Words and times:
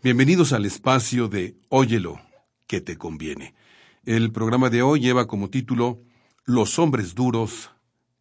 Bienvenidos 0.00 0.52
al 0.52 0.64
espacio 0.64 1.26
de 1.26 1.56
Óyelo, 1.70 2.20
que 2.68 2.80
te 2.80 2.96
conviene. 2.96 3.56
El 4.04 4.30
programa 4.30 4.70
de 4.70 4.80
hoy 4.80 5.00
lleva 5.00 5.26
como 5.26 5.50
título 5.50 6.00
Los 6.44 6.78
hombres 6.78 7.16
duros 7.16 7.72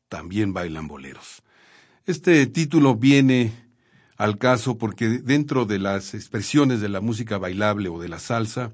también 0.09 0.53
bailan 0.53 0.87
boleros. 0.87 1.43
Este 2.07 2.47
título 2.47 2.95
viene 2.95 3.53
al 4.17 4.39
caso 4.39 4.79
porque 4.79 5.07
dentro 5.07 5.65
de 5.65 5.77
las 5.77 6.15
expresiones 6.15 6.81
de 6.81 6.89
la 6.89 6.99
música 6.99 7.37
bailable 7.37 7.89
o 7.89 7.99
de 7.99 8.09
la 8.09 8.17
salsa, 8.17 8.71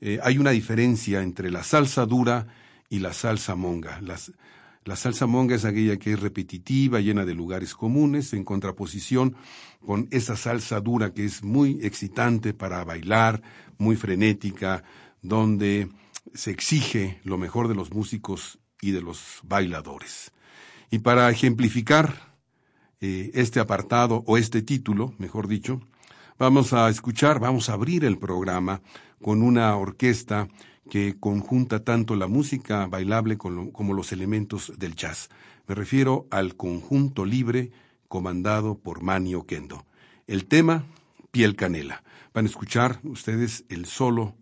eh, 0.00 0.18
hay 0.22 0.38
una 0.38 0.52
diferencia 0.52 1.20
entre 1.20 1.50
la 1.50 1.62
salsa 1.62 2.06
dura 2.06 2.46
y 2.88 3.00
la 3.00 3.12
salsa 3.12 3.54
monga. 3.54 4.00
La 4.84 4.96
salsa 4.96 5.26
monga 5.26 5.54
es 5.54 5.64
aquella 5.64 5.98
que 5.98 6.14
es 6.14 6.20
repetitiva, 6.20 7.00
llena 7.00 7.26
de 7.26 7.34
lugares 7.34 7.74
comunes, 7.74 8.32
en 8.32 8.44
contraposición 8.44 9.36
con 9.84 10.08
esa 10.10 10.36
salsa 10.36 10.80
dura 10.80 11.12
que 11.12 11.24
es 11.24 11.42
muy 11.42 11.78
excitante 11.82 12.54
para 12.54 12.82
bailar, 12.84 13.42
muy 13.78 13.96
frenética, 13.96 14.82
donde 15.20 15.90
se 16.32 16.50
exige 16.50 17.20
lo 17.24 17.36
mejor 17.36 17.68
de 17.68 17.74
los 17.74 17.92
músicos 17.92 18.58
y 18.80 18.92
de 18.92 19.02
los 19.02 19.40
bailadores. 19.42 20.32
Y 20.90 21.00
para 21.00 21.30
ejemplificar 21.30 22.34
eh, 23.00 23.30
este 23.34 23.60
apartado 23.60 24.24
o 24.26 24.38
este 24.38 24.62
título, 24.62 25.14
mejor 25.18 25.46
dicho, 25.46 25.80
vamos 26.38 26.72
a 26.72 26.88
escuchar, 26.88 27.38
vamos 27.38 27.68
a 27.68 27.74
abrir 27.74 28.04
el 28.04 28.18
programa 28.18 28.80
con 29.20 29.42
una 29.42 29.76
orquesta 29.76 30.48
que 30.90 31.16
conjunta 31.18 31.84
tanto 31.84 32.16
la 32.16 32.26
música 32.26 32.86
bailable 32.86 33.38
como 33.38 33.94
los 33.94 34.12
elementos 34.12 34.72
del 34.76 34.96
jazz. 34.96 35.30
Me 35.66 35.74
refiero 35.74 36.26
al 36.30 36.56
conjunto 36.56 37.24
libre 37.24 37.70
comandado 38.08 38.76
por 38.76 39.02
Manny 39.02 39.36
Oquendo. 39.36 39.86
El 40.26 40.46
tema, 40.46 40.84
Piel 41.30 41.56
Canela. 41.56 42.02
Van 42.34 42.44
a 42.44 42.48
escuchar 42.48 42.98
ustedes 43.04 43.64
el 43.68 43.86
solo 43.86 44.34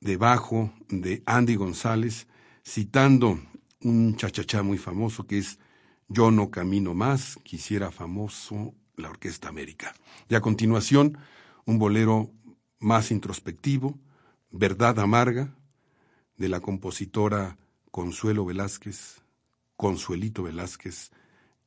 de 0.00 0.16
bajo 0.16 0.72
de 0.88 1.22
Andy 1.26 1.56
González, 1.56 2.28
citando 2.64 3.40
un 3.82 4.16
chachachá 4.16 4.62
muy 4.62 4.78
famoso 4.78 5.26
que 5.26 5.38
es 5.38 5.58
Yo 6.06 6.30
no 6.30 6.50
camino 6.50 6.94
más, 6.94 7.38
quisiera 7.42 7.90
famoso 7.90 8.74
la 8.96 9.10
Orquesta 9.10 9.48
América. 9.48 9.94
Y 10.28 10.36
a 10.36 10.40
continuación, 10.40 11.18
un 11.64 11.78
bolero 11.78 12.30
más 12.78 13.10
introspectivo, 13.10 13.98
Verdad 14.50 14.98
Amarga, 14.98 15.54
de 16.38 16.48
la 16.48 16.60
compositora 16.60 17.58
Consuelo 17.90 18.46
Velázquez, 18.46 19.20
Consuelito 19.76 20.42
Velázquez, 20.42 21.10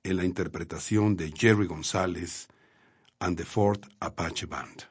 en 0.04 0.18
la 0.18 0.26
interpretación 0.26 1.16
de 1.16 1.32
Jerry 1.32 1.68
González 1.68 2.48
and 3.20 3.38
the 3.38 3.46
Fort 3.46 3.86
Apache 4.00 4.48
Band. 4.48 4.91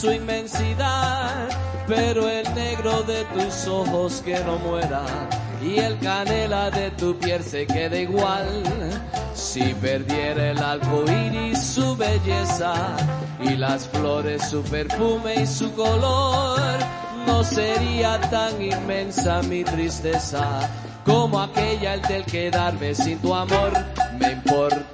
Su 0.00 0.12
inmensidad, 0.12 1.48
pero 1.88 2.28
el 2.28 2.54
negro 2.54 3.02
de 3.02 3.24
tus 3.34 3.66
ojos 3.66 4.22
que 4.24 4.38
no 4.44 4.56
muera 4.58 5.02
y 5.60 5.78
el 5.78 5.98
canela 5.98 6.70
de 6.70 6.92
tu 6.92 7.18
piel 7.18 7.42
se 7.42 7.66
quede 7.66 8.02
igual. 8.02 8.46
Si 9.34 9.74
perdiera 9.74 10.50
el 10.50 10.58
arco 10.58 11.04
su 11.56 11.96
belleza 11.96 12.74
y 13.40 13.56
las 13.56 13.88
flores 13.88 14.48
su 14.48 14.62
perfume 14.62 15.42
y 15.42 15.46
su 15.46 15.72
color, 15.72 16.60
no 17.26 17.42
sería 17.42 18.20
tan 18.30 18.62
inmensa 18.62 19.42
mi 19.42 19.64
tristeza 19.64 20.60
como 21.04 21.40
aquella 21.40 21.94
el 21.94 22.02
del 22.02 22.24
quedarme 22.24 22.94
sin 22.94 23.18
tu 23.18 23.34
amor. 23.34 23.72
Me 24.20 24.32
importas 24.32 24.87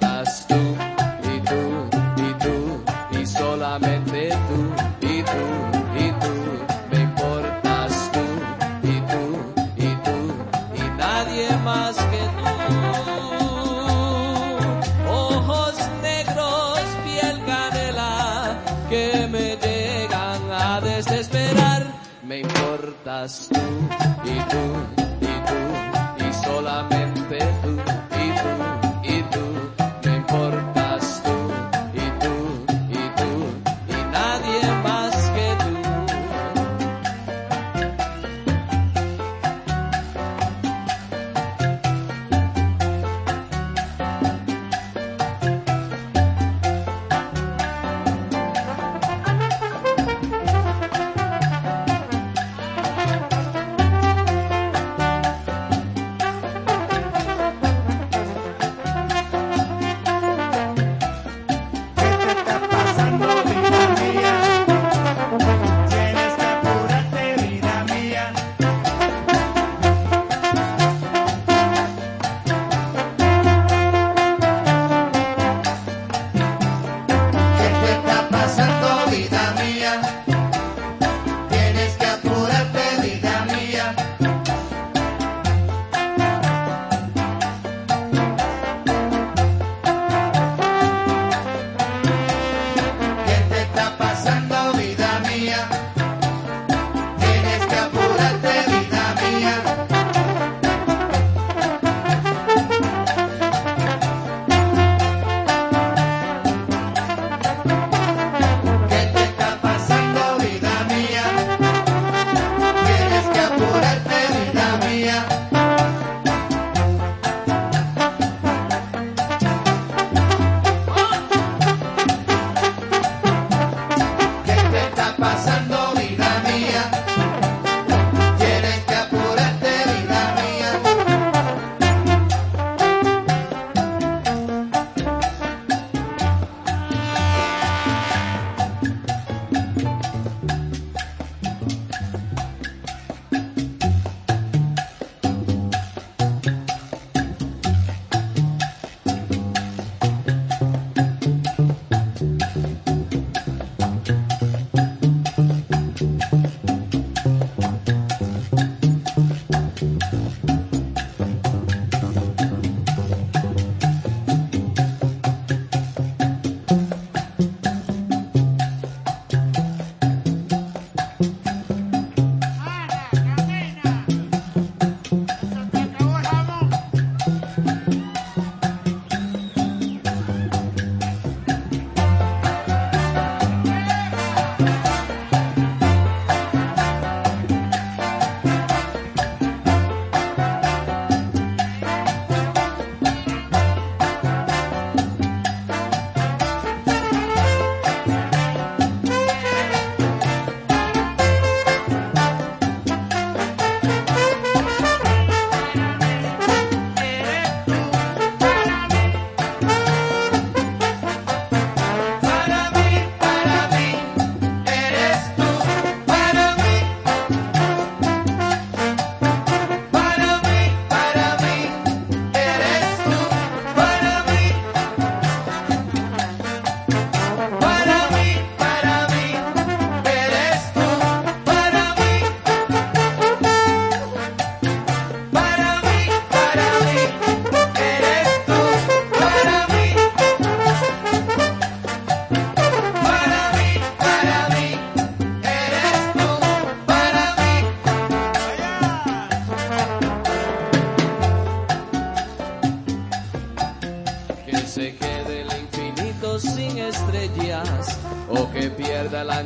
y 24.55 25.04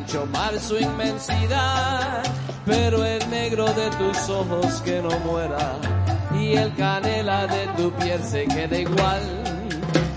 pierda 0.09 0.23
el 0.23 0.23
ancho 0.23 0.25
mar 0.27 0.59
su 0.59 0.77
inmensidad, 0.77 2.23
pero 2.65 3.05
el 3.05 3.29
negro 3.29 3.65
de 3.65 3.89
tus 3.91 4.29
ojos 4.29 4.81
que 4.81 5.01
no 5.01 5.09
muera 5.19 5.75
y 6.33 6.55
el 6.55 6.73
canela 6.75 7.47
de 7.47 7.67
tu 7.77 7.91
piel 7.93 8.23
se 8.23 8.45
quede 8.45 8.81
igual. 8.81 9.21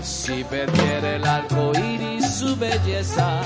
Si 0.01 0.43
perdiera 0.43 1.15
el 1.15 1.25
arco 1.25 1.71
iris 1.77 2.35
su 2.35 2.55
belleza 2.55 3.41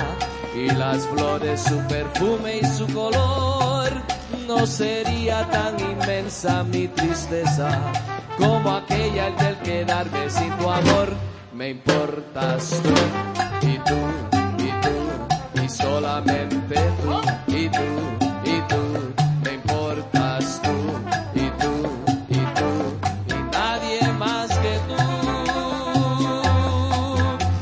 y 0.56 0.70
las 0.72 1.06
flores 1.08 1.62
su 1.62 1.78
perfume 1.88 2.60
y 2.62 2.66
su 2.66 2.88
color, 2.88 3.92
no 4.48 4.66
sería 4.66 5.48
tan 5.50 5.80
inmensa 5.80 6.64
mi 6.64 6.88
tristeza 6.88 7.70
como 8.38 8.76
aquella 8.76 9.30
del 9.32 9.58
quedarme 9.58 10.30
sin 10.30 10.50
tu 10.58 10.70
amor. 10.70 11.10
Me 11.54 11.70
importas 11.70 12.82
tú 12.84 13.68
y 13.68 13.78
tú 13.80 14.07
y 17.48 17.70
tú 17.70 17.84
y 18.46 18.62
tú. 18.70 19.14
Me 19.44 19.54
importas 19.56 20.62
tú 20.64 20.76
y 21.36 21.50
tú 21.62 21.74
y 22.30 22.42
tú 22.58 22.70
y 23.28 23.52
nadie 23.52 24.14
más 24.14 24.48
que 24.48 24.80
tú. 24.88 25.04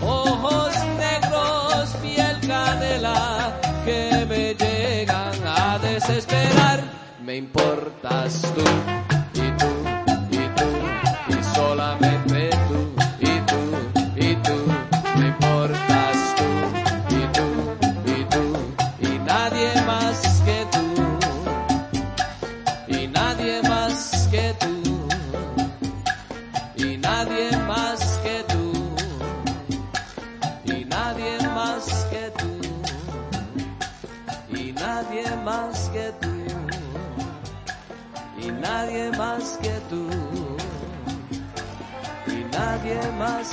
Ojos 0.05 0.73
negros, 0.97 1.89
piel 2.03 2.39
canela 2.47 3.59
que 3.83 4.25
me 4.29 4.53
llegan 4.53 5.47
a 5.47 5.79
desesperar. 5.79 6.83
Me 7.23 7.37
importas 7.37 8.41
tú. 8.53 9.14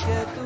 Nadie 0.01 0.15
más 0.15 0.25
que 0.25 0.25
tú. 0.33 0.43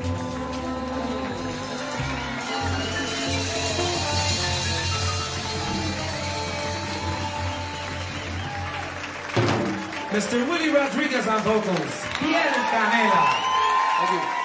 Mr. 10.13 10.49
Willie 10.49 10.71
Rodriguez 10.71 11.27
on 11.27 11.43
vocals. 11.43 12.05
Piel 12.19 12.53
Canela. 12.71 13.27
Thank 13.99 14.11
you. 14.11 14.36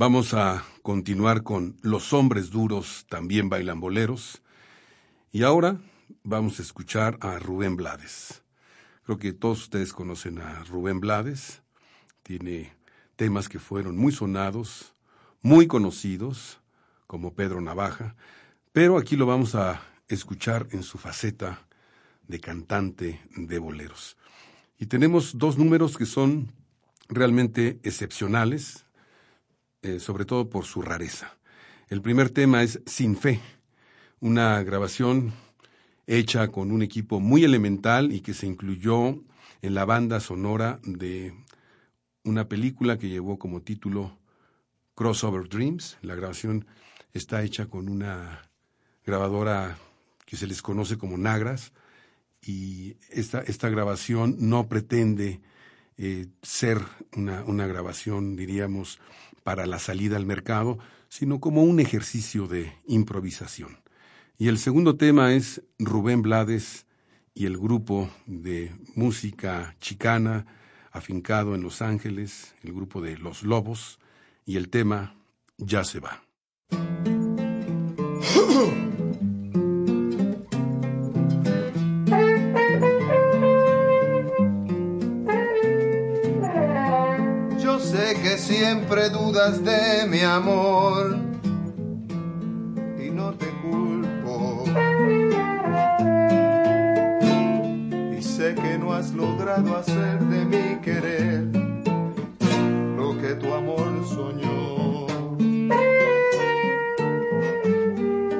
Vamos 0.00 0.32
a 0.32 0.64
continuar 0.80 1.42
con 1.42 1.76
Los 1.82 2.14
hombres 2.14 2.48
duros 2.48 3.04
también 3.10 3.50
bailan 3.50 3.80
boleros. 3.80 4.40
Y 5.30 5.42
ahora 5.42 5.78
vamos 6.24 6.58
a 6.58 6.62
escuchar 6.62 7.18
a 7.20 7.38
Rubén 7.38 7.76
Blades. 7.76 8.42
Creo 9.02 9.18
que 9.18 9.34
todos 9.34 9.64
ustedes 9.64 9.92
conocen 9.92 10.38
a 10.38 10.64
Rubén 10.64 11.00
Blades. 11.00 11.60
Tiene 12.22 12.72
temas 13.16 13.50
que 13.50 13.58
fueron 13.58 13.98
muy 13.98 14.10
sonados, 14.10 14.94
muy 15.42 15.66
conocidos, 15.66 16.60
como 17.06 17.34
Pedro 17.34 17.60
Navaja, 17.60 18.16
pero 18.72 18.96
aquí 18.96 19.16
lo 19.16 19.26
vamos 19.26 19.54
a 19.54 19.82
escuchar 20.08 20.66
en 20.70 20.82
su 20.82 20.96
faceta 20.96 21.66
de 22.26 22.40
cantante 22.40 23.20
de 23.36 23.58
boleros. 23.58 24.16
Y 24.78 24.86
tenemos 24.86 25.36
dos 25.36 25.58
números 25.58 25.98
que 25.98 26.06
son 26.06 26.54
realmente 27.10 27.80
excepcionales, 27.82 28.86
eh, 29.82 30.00
sobre 30.00 30.24
todo 30.24 30.48
por 30.48 30.64
su 30.64 30.82
rareza. 30.82 31.36
El 31.88 32.02
primer 32.02 32.30
tema 32.30 32.62
es 32.62 32.80
Sin 32.86 33.16
Fe, 33.16 33.40
una 34.20 34.62
grabación 34.62 35.32
hecha 36.06 36.48
con 36.48 36.70
un 36.70 36.82
equipo 36.82 37.20
muy 37.20 37.44
elemental 37.44 38.12
y 38.12 38.20
que 38.20 38.34
se 38.34 38.46
incluyó 38.46 39.18
en 39.62 39.74
la 39.74 39.84
banda 39.84 40.20
sonora 40.20 40.80
de 40.84 41.34
una 42.24 42.48
película 42.48 42.98
que 42.98 43.08
llevó 43.08 43.38
como 43.38 43.62
título 43.62 44.18
Crossover 44.94 45.48
Dreams. 45.48 45.98
La 46.02 46.14
grabación 46.14 46.66
está 47.12 47.42
hecha 47.42 47.66
con 47.66 47.88
una 47.88 48.42
grabadora 49.04 49.78
que 50.26 50.36
se 50.36 50.46
les 50.46 50.62
conoce 50.62 50.98
como 50.98 51.16
Nagras 51.16 51.72
y 52.42 52.96
esta, 53.10 53.40
esta 53.40 53.68
grabación 53.68 54.36
no 54.38 54.68
pretende 54.68 55.40
eh, 55.96 56.28
ser 56.42 56.80
una, 57.16 57.44
una 57.44 57.66
grabación, 57.66 58.36
diríamos, 58.36 59.00
para 59.42 59.66
la 59.66 59.78
salida 59.78 60.16
al 60.16 60.26
mercado, 60.26 60.78
sino 61.08 61.40
como 61.40 61.62
un 61.62 61.80
ejercicio 61.80 62.46
de 62.46 62.72
improvisación. 62.86 63.78
Y 64.38 64.48
el 64.48 64.58
segundo 64.58 64.96
tema 64.96 65.34
es 65.34 65.62
Rubén 65.78 66.22
Blades 66.22 66.86
y 67.34 67.46
el 67.46 67.58
grupo 67.58 68.10
de 68.26 68.72
música 68.94 69.76
chicana 69.80 70.46
afincado 70.92 71.54
en 71.54 71.62
Los 71.62 71.82
Ángeles, 71.82 72.54
el 72.62 72.72
grupo 72.72 73.00
de 73.00 73.18
Los 73.18 73.42
Lobos, 73.42 73.98
y 74.44 74.56
el 74.56 74.68
tema 74.68 75.16
Ya 75.58 75.84
se 75.84 76.00
va. 76.00 76.22
siempre 88.70 89.10
dudas 89.10 89.64
de 89.64 90.06
mi 90.06 90.20
amor 90.20 91.16
y 93.04 93.10
no 93.10 93.32
te 93.32 93.46
culpo. 93.62 94.62
Y 98.16 98.22
sé 98.22 98.54
que 98.54 98.78
no 98.78 98.92
has 98.92 99.12
logrado 99.12 99.76
hacer 99.76 100.20
de 100.20 100.44
mi 100.44 100.80
querer 100.82 101.48
lo 102.96 103.18
que 103.20 103.34
tu 103.40 103.52
amor 103.52 103.90
soñó. 104.06 105.08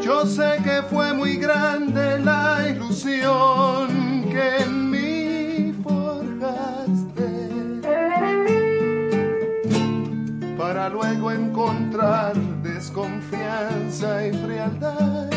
Yo 0.00 0.26
sé 0.26 0.58
que 0.62 0.82
fue 0.88 1.12
muy 1.12 1.38
grande 1.38 2.20
la 2.20 2.68
ilusión 2.68 3.79
luego 10.88 11.30
encontrar 11.30 12.34
desconfianza 12.62 14.26
y 14.26 14.32
frialdad 14.32 15.30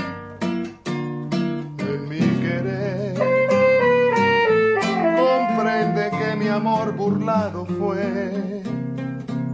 en 1.79 2.09
mi 2.09 2.19
querer. 2.19 3.15
Comprende 5.17 6.11
que 6.11 6.35
mi 6.35 6.47
amor 6.47 6.95
burlado 6.95 7.65
fue 7.65 8.63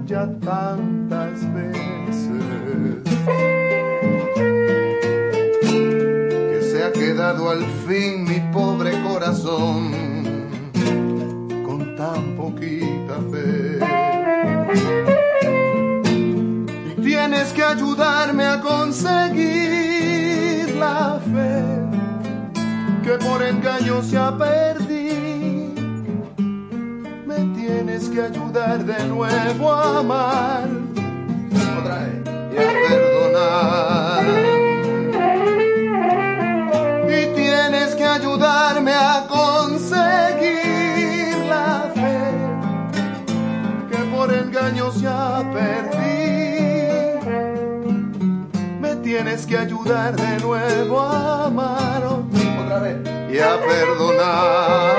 ya 0.06 0.28
tantas 0.40 1.54
veces 1.54 3.04
que 6.52 6.62
se 6.62 6.84
ha 6.84 6.92
quedado 6.92 7.50
al 7.50 7.64
fin 7.88 8.24
mi 8.26 8.40
pobre 8.52 8.92
corazón 9.04 9.92
con 11.66 11.96
tan 11.96 12.36
poquita 12.36 12.89
tienes 17.20 17.52
que 17.52 17.62
ayudarme 17.62 18.46
a 18.46 18.62
conseguir 18.62 19.44
la 20.76 21.20
fe 21.20 21.66
que 23.04 23.18
por 23.26 23.44
engaño 23.44 24.02
se 24.02 24.18
ha 24.18 24.32
perdido. 24.38 25.76
Me 27.26 27.36
tienes 27.58 28.08
que 28.08 28.22
ayudar 28.22 28.86
de 28.86 29.04
nuevo 29.06 29.70
a 29.70 30.00
amar 30.00 30.70
otra 31.80 32.00
vez 32.06 32.24
y 32.54 32.58
a 32.58 32.68
perdonar. 32.88 33.89
Tienes 49.40 49.46
que 49.46 49.58
ayudar 49.58 50.16
de 50.16 50.40
nuevo 50.44 51.00
a 51.00 51.46
amar 51.46 52.04
otra 52.04 52.80
vez 52.80 52.98
y 53.32 53.38
a 53.40 53.58
perdonar. 53.62 54.96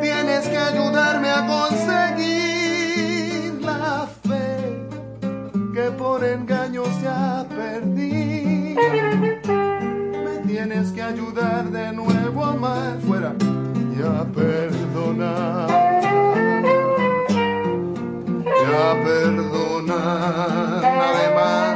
Tienes 0.00 0.48
que 0.48 0.56
ayudarme 0.56 1.28
a 1.28 1.46
conseguir 1.46 2.40
la 3.62 4.08
fe 4.26 4.88
que 5.74 5.90
por 5.98 6.24
engaño 6.24 6.84
se 6.98 7.08
ha 7.08 7.44
perdido. 7.48 8.80
Me 10.24 10.38
tienes 10.46 10.92
que 10.92 11.02
ayudar 11.02 11.70
de 11.70 11.92
nuevo 11.92 12.42
a 12.44 12.52
amar 12.52 12.98
fuera 13.06 13.34
y 13.94 14.02
a 14.02 14.24
perdonar. 14.32 15.85
Y 18.76 18.78
a 18.78 18.92
perdonar, 19.02 20.84
además. 20.84 21.75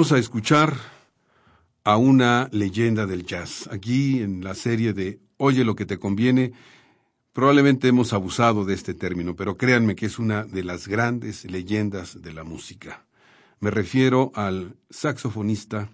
Vamos 0.00 0.12
a 0.12 0.18
escuchar 0.18 0.78
a 1.84 1.98
una 1.98 2.48
leyenda 2.52 3.04
del 3.04 3.26
jazz. 3.26 3.68
Aquí 3.70 4.22
en 4.22 4.42
la 4.42 4.54
serie 4.54 4.94
de 4.94 5.20
Oye 5.36 5.62
lo 5.62 5.76
que 5.76 5.84
te 5.84 5.98
conviene, 5.98 6.54
probablemente 7.34 7.88
hemos 7.88 8.14
abusado 8.14 8.64
de 8.64 8.72
este 8.72 8.94
término, 8.94 9.36
pero 9.36 9.58
créanme 9.58 9.96
que 9.96 10.06
es 10.06 10.18
una 10.18 10.44
de 10.44 10.64
las 10.64 10.88
grandes 10.88 11.44
leyendas 11.44 12.22
de 12.22 12.32
la 12.32 12.44
música. 12.44 13.04
Me 13.58 13.70
refiero 13.70 14.32
al 14.34 14.74
saxofonista 14.88 15.90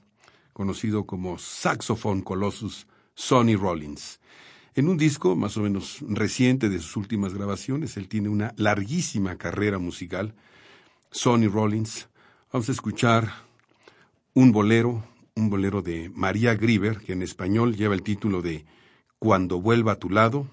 conocido 0.53 1.05
como 1.05 1.37
Saxophone 1.37 2.23
Colossus 2.23 2.87
Sonny 3.12 3.57
Rollins. 3.57 4.21
En 4.77 4.88
un 4.88 4.99
disco 4.99 5.35
más 5.35 5.57
o 5.57 5.62
menos 5.62 5.99
reciente 6.09 6.69
de 6.69 6.79
sus 6.79 6.97
últimas 6.97 7.35
grabaciones, 7.35 7.97
él 7.97 8.07
tiene 8.07 8.29
una 8.29 8.55
larguísima 8.57 9.35
carrera 9.37 9.81
musical. 9.81 10.37
Sonny 11.11 11.49
Rollins. 11.49 12.09
Vamos 12.53 12.69
a 12.69 12.73
escuchar 12.73 13.46
un 14.37 14.53
bolero, 14.53 15.03
un 15.35 15.49
bolero 15.49 15.81
de 15.81 16.11
María 16.14 16.55
Grieber, 16.55 16.99
que 16.99 17.14
en 17.14 17.22
español 17.22 17.75
lleva 17.75 17.94
el 17.94 18.03
título 18.03 18.42
de 18.42 18.66
Cuando 19.18 19.62
vuelva 19.62 19.92
a 19.92 19.99
tu 19.99 20.11
lado, 20.11 20.46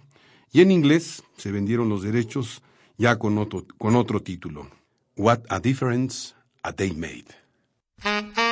y 0.53 0.61
en 0.61 0.71
inglés 0.71 1.21
se 1.35 1.51
vendieron 1.51 1.89
los 1.89 2.01
derechos 2.01 2.63
ya 2.97 3.19
con 3.19 3.37
otro, 3.37 3.65
con 3.77 3.97
otro 3.97 4.21
título, 4.21 4.69
What 5.17 5.41
a 5.49 5.59
Difference 5.59 6.33
a 6.63 6.71
Day 6.71 6.93
Made. 6.93 8.42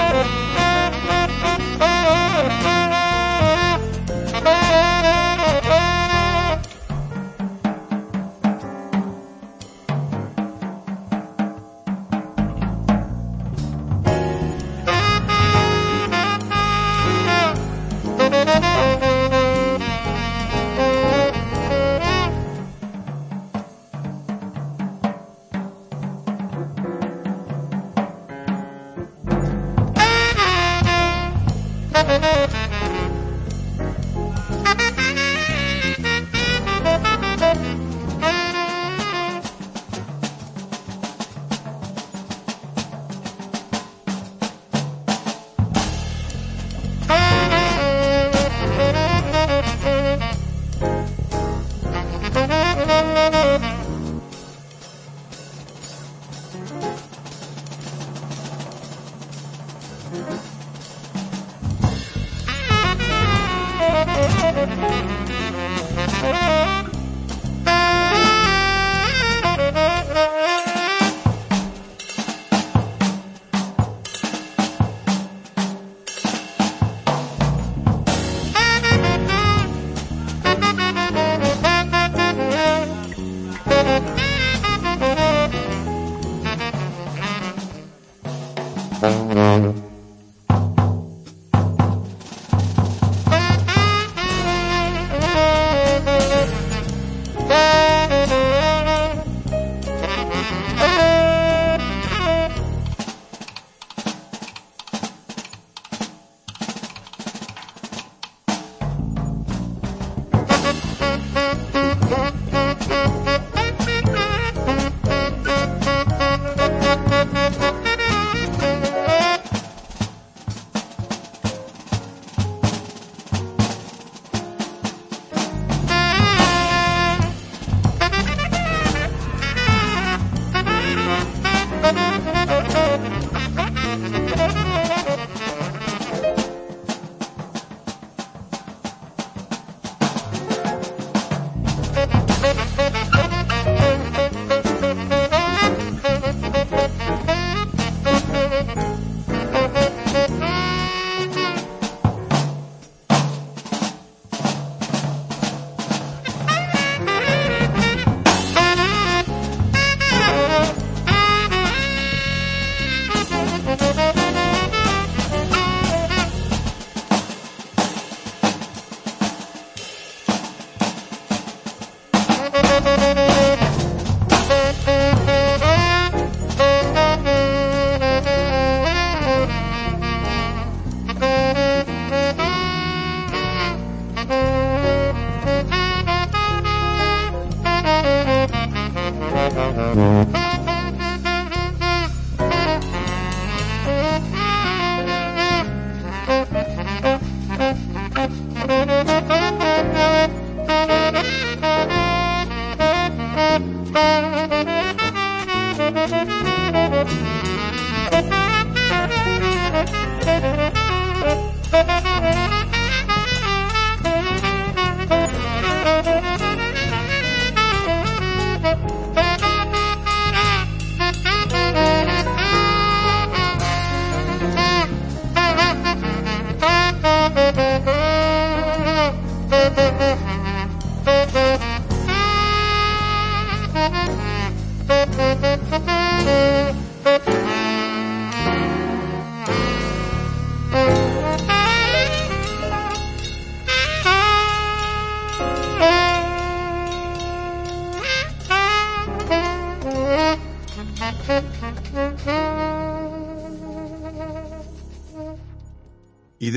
Y 0.00 0.39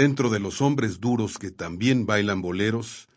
dentro 0.04 0.30
de 0.30 0.42
los 0.42 0.62
hombres 0.62 1.00
duros 1.00 1.40
que 1.40 1.50
también 1.50 2.06
bailan 2.06 2.42
boleros, 2.42 3.08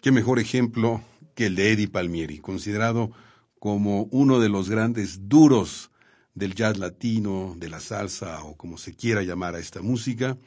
qué 0.00 0.10
mejor 0.10 0.38
ejemplo 0.38 1.02
que 1.34 1.44
el 1.44 1.54
de 1.54 1.70
Eddie 1.70 1.88
Palmieri, 1.88 2.38
considerado 2.38 3.12
como 3.58 4.04
uno 4.04 4.40
de 4.40 4.48
los 4.48 4.70
grandes 4.70 5.28
duros 5.28 5.90
del 6.32 6.54
jazz 6.54 6.78
latino, 6.78 7.54
de 7.58 7.68
la 7.68 7.78
salsa 7.78 8.42
o 8.42 8.56
como 8.56 8.78
se 8.78 8.96
quiera 8.96 9.22
llamar 9.22 9.54
a 9.54 9.58
esta 9.58 9.82
música. 9.82 10.38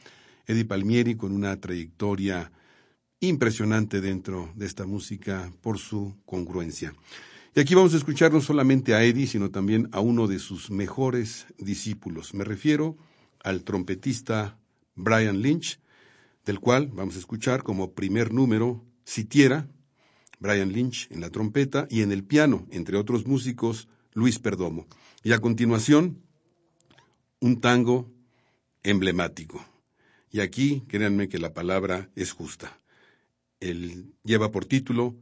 Eddie 0.47 0.65
Palmieri 0.65 1.15
con 1.15 1.32
una 1.32 1.55
trayectoria 1.61 2.51
impresionante 3.19 4.01
dentro 4.01 4.51
de 4.55 4.65
esta 4.65 4.88
música 4.88 5.53
por 5.61 5.78
su 5.78 6.17
congruencia. 6.25 6.95
Y 7.55 7.59
aquí 7.59 7.75
vamos 7.75 7.93
a 7.93 7.97
escuchar 7.97 8.34
no 8.34 8.41
solamente 8.41 8.95
a 8.95 9.03
Eddie, 9.03 9.28
sino 9.28 9.51
también 9.51 9.89
a 9.91 9.99
uno 9.99 10.25
de 10.25 10.39
sus 10.39 10.71
mejores 10.71 11.45
discípulos. 11.59 12.34
Me 12.34 12.45
refiero 12.45 12.97
al 13.43 13.63
trompetista 13.63 14.57
Brian 14.97 15.41
Lynch, 15.41 15.79
del 16.45 16.59
cual 16.59 16.87
vamos 16.87 17.15
a 17.15 17.19
escuchar 17.19 17.63
como 17.63 17.93
primer 17.93 18.33
número 18.33 18.83
Sitiera, 19.05 19.69
Brian 20.39 20.73
Lynch 20.73 21.07
en 21.11 21.21
la 21.21 21.29
trompeta 21.29 21.87
y 21.89 22.01
en 22.01 22.11
el 22.11 22.23
piano, 22.23 22.67
entre 22.71 22.97
otros 22.97 23.25
músicos, 23.25 23.87
Luis 24.13 24.39
Perdomo. 24.39 24.87
Y 25.23 25.31
a 25.31 25.39
continuación, 25.39 26.21
un 27.39 27.61
tango 27.61 28.11
emblemático. 28.83 29.63
Y 30.31 30.41
aquí, 30.41 30.83
créanme 30.87 31.29
que 31.29 31.39
la 31.39 31.53
palabra 31.53 32.09
es 32.15 32.31
justa. 32.31 32.79
Él 33.59 34.13
lleva 34.23 34.51
por 34.51 34.65
título 34.65 35.15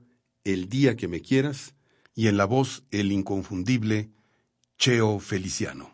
El 0.44 0.68
día 0.68 0.96
que 0.96 1.08
me 1.08 1.22
quieras 1.22 1.76
y 2.16 2.28
en 2.28 2.38
la 2.38 2.46
voz 2.46 2.84
el 2.92 3.12
inconfundible 3.12 4.10
Cheo 4.78 5.20
Feliciano. 5.20 5.92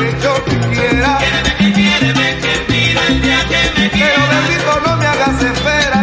que 0.00 0.20
yo 0.22 0.44
quisiera. 0.44 1.18
Quédate 1.18 1.56
que 1.58 1.72
quédate 1.72 2.38
que 2.40 2.72
mira 2.72 3.06
el 3.08 3.22
día 3.22 3.40
que 3.48 3.80
me 3.80 3.90
quieras. 3.90 4.18
Pero 4.18 4.40
bendito 4.40 4.80
no 4.86 4.96
me 4.96 5.06
hagas 5.06 5.42
esperar. 5.42 5.99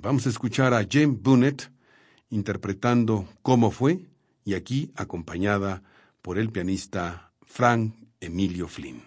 Vamos 0.00 0.26
a 0.26 0.30
escuchar 0.30 0.72
a 0.72 0.86
Jane 0.88 1.18
Bunnett 1.20 1.70
interpretando 2.30 3.28
Cómo 3.42 3.70
fue 3.70 4.06
y 4.44 4.54
aquí 4.54 4.90
acompañada 4.96 5.82
por 6.22 6.38
el 6.38 6.50
pianista 6.50 7.32
Frank 7.42 7.92
Emilio 8.20 8.66
Flynn. 8.66 9.02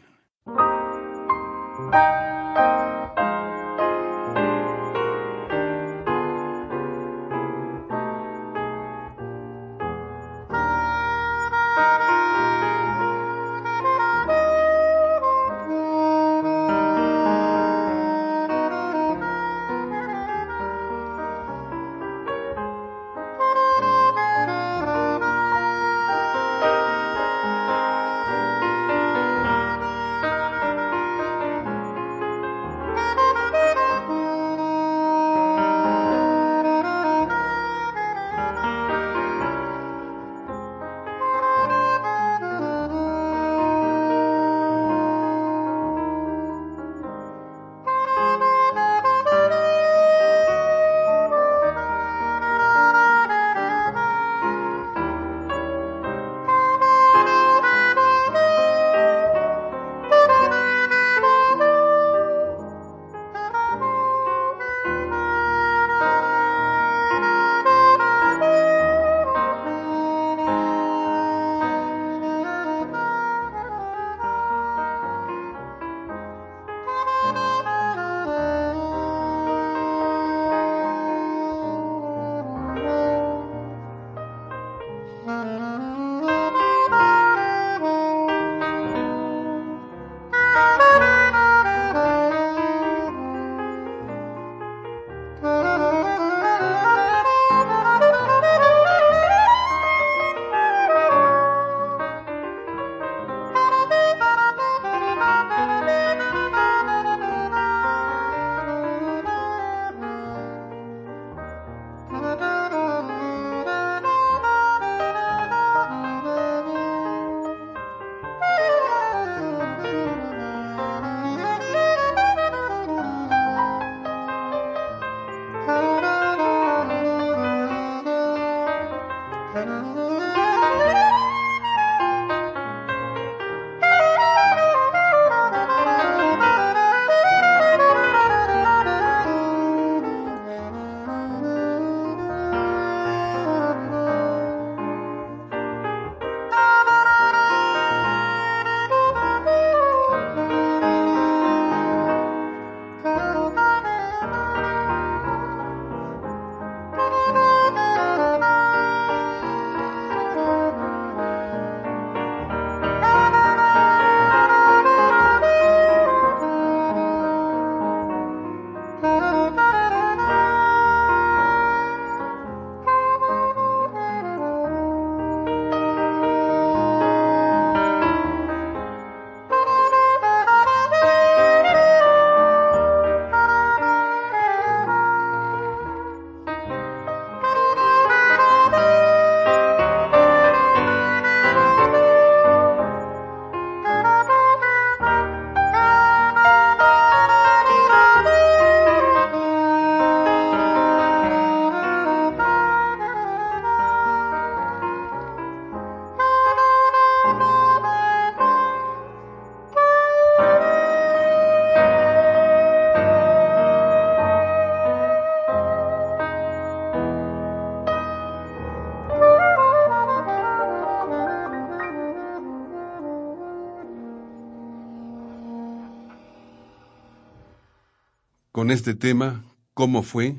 Con 228.66 228.72
este 228.72 228.95
tema, 228.95 229.45
cómo 229.76 230.01
fue 230.01 230.38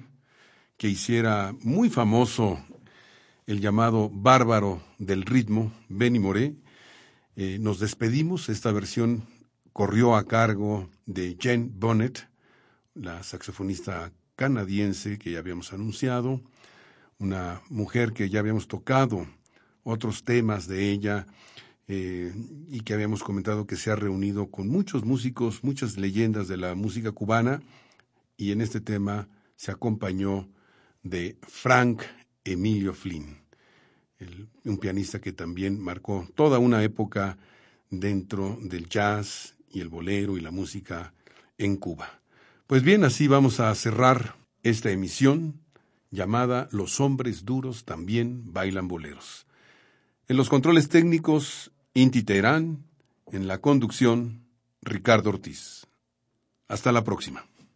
que 0.79 0.89
hiciera 0.89 1.55
muy 1.63 1.89
famoso 1.89 2.59
el 3.47 3.61
llamado 3.61 4.11
bárbaro 4.13 4.83
del 4.99 5.23
ritmo, 5.23 5.71
Benny 5.89 6.19
Moré. 6.19 6.57
Eh, 7.37 7.59
nos 7.61 7.79
despedimos, 7.79 8.49
esta 8.49 8.73
versión 8.73 9.29
corrió 9.73 10.17
a 10.17 10.27
cargo 10.27 10.91
de 11.07 11.37
Jane 11.41 11.71
Bonnet, 11.73 12.29
la 12.97 13.23
saxofonista 13.23 14.11
canadiense 14.35 15.21
que 15.21 15.31
ya 15.31 15.39
habíamos 15.39 15.73
anunciado, 15.73 16.41
una 17.21 17.63
mujer 17.71 18.13
que 18.13 18.29
ya 18.29 18.41
habíamos 18.41 18.67
tocado 18.67 19.25
otros 19.85 20.25
temas 20.25 20.67
de 20.67 20.91
ella 20.91 21.29
eh, 21.87 22.35
y 22.71 22.81
que 22.81 22.93
habíamos 22.93 23.23
comentado 23.23 23.69
que 23.69 23.77
se 23.77 23.93
ha 23.93 23.95
reunido 23.95 24.51
con 24.51 24.67
muchos 24.67 25.05
músicos, 25.05 25.63
muchas 25.63 25.97
leyendas 25.97 26.49
de 26.49 26.57
la 26.57 26.75
música 26.75 27.13
cubana 27.13 27.63
y 28.37 28.53
en 28.53 28.61
este 28.61 28.81
tema 28.81 29.29
se 29.57 29.71
acompañó 29.71 30.49
de 31.03 31.37
Frank 31.43 32.03
Emilio 32.45 32.95
Flynn, 32.95 33.39
un 34.65 34.79
pianista 34.79 35.21
que 35.21 35.33
también 35.33 35.81
marcó 35.81 36.29
toda 36.35 36.59
una 36.59 36.83
época 36.83 37.39
dentro 37.91 38.59
del 38.63 38.89
jazz 38.89 39.55
y 39.71 39.81
el 39.81 39.89
bolero 39.89 40.37
y 40.37 40.41
la 40.41 40.51
música 40.51 41.13
en 41.59 41.77
Cuba. 41.77 42.21
Pues 42.67 42.83
bien, 42.83 43.05
así 43.05 43.29
vamos 43.29 43.61
a 43.61 43.75
cerrar 43.75 44.37
esta 44.63 44.91
emisión 44.91 45.61
llamada 46.11 46.69
Los 46.73 47.01
hombres 47.01 47.45
duros 47.45 47.85
también 47.85 48.53
bailan 48.53 48.89
boleros. 48.89 49.47
En 50.29 50.37
los 50.37 50.49
controles 50.49 50.89
técnicos, 50.89 51.71
Inti 51.95 52.23
Teherán, 52.23 52.85
en 53.33 53.47
la 53.47 53.61
conducción, 53.61 54.47
Ricardo 54.83 55.31
Ortiz. 55.31 55.87
Hasta 56.69 56.91
la 56.91 57.05
próxima. 57.05 57.47